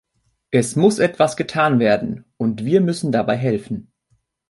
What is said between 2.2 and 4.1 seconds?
und wir müssen dabei helfen.